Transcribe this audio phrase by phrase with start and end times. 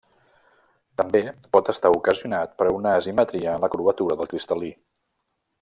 [1.01, 1.21] També,
[1.57, 4.75] pot estar ocasionat per una asimetria en la curvatura del cristal·lí.